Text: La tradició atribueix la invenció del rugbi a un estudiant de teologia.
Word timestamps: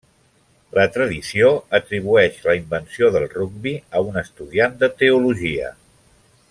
La 0.77 0.85
tradició 0.95 1.51
atribueix 1.79 2.39
la 2.47 2.57
invenció 2.61 3.13
del 3.17 3.29
rugbi 3.37 3.77
a 3.99 4.05
un 4.09 4.21
estudiant 4.23 4.77
de 4.85 4.91
teologia. 5.03 5.75